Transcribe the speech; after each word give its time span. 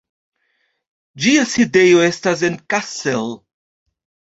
Ĝia 1.25 1.45
sidejo 1.53 2.03
estas 2.09 2.45
en 2.51 2.61
Kassel. 2.77 3.33